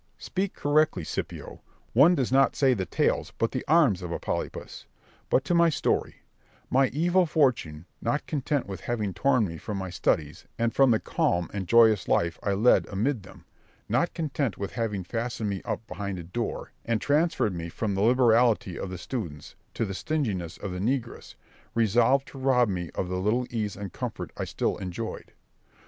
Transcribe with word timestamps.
Berg. 0.01 0.17
Speak 0.23 0.53
correctly, 0.55 1.03
Scipio: 1.03 1.61
one 1.93 2.15
does 2.15 2.31
not 2.31 2.55
say 2.55 2.73
the 2.73 2.87
tails 2.87 3.33
but 3.37 3.51
the 3.51 3.63
arms 3.67 4.01
of 4.01 4.11
a 4.11 4.17
polypus. 4.17 4.87
But 5.29 5.43
to 5.45 5.53
my 5.53 5.69
story: 5.69 6.23
my 6.71 6.87
evil 6.87 7.27
fortune, 7.27 7.85
not 8.01 8.25
content 8.25 8.65
with 8.65 8.81
having 8.81 9.13
torn 9.13 9.45
me 9.47 9.59
from 9.59 9.77
my 9.77 9.91
studies, 9.91 10.47
and 10.57 10.73
from 10.73 10.89
the 10.89 10.99
calm 10.99 11.51
and 11.53 11.67
joyous 11.67 12.07
life 12.07 12.39
I 12.41 12.53
led 12.53 12.87
amid 12.87 13.21
them; 13.21 13.45
not 13.87 14.15
content 14.15 14.57
with 14.57 14.71
having 14.71 15.03
fastened 15.03 15.51
me 15.51 15.61
up 15.65 15.85
behind 15.85 16.17
a 16.17 16.23
door, 16.23 16.71
and 16.83 16.99
transferred 16.99 17.53
me 17.53 17.69
from 17.69 17.93
the 17.93 18.01
liberality 18.01 18.79
of 18.79 18.89
the 18.89 18.97
students 18.97 19.53
to 19.75 19.85
the 19.85 19.93
stinginess 19.93 20.57
of 20.57 20.71
the 20.71 20.79
negress, 20.79 21.35
resolved 21.75 22.27
to 22.29 22.39
rob 22.39 22.69
me 22.69 22.89
of 22.95 23.07
the 23.07 23.19
little 23.19 23.45
ease 23.51 23.75
and 23.75 23.93
comfort 23.93 24.31
I 24.35 24.45
still 24.45 24.77
enjoyed. 24.77 25.33